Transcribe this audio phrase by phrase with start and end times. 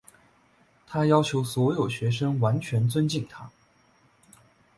[0.87, 3.51] 她要求所有学生完全尊敬她。